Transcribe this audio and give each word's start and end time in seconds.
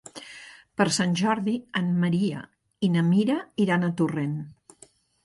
Per 0.79 0.85
Sant 0.93 1.11
Jordi 1.19 1.53
en 1.81 1.91
Maria 2.03 2.39
i 2.87 2.89
na 2.97 3.05
Mira 3.11 3.37
iran 3.67 3.87
a 3.89 3.91
Torrent. 4.01 4.33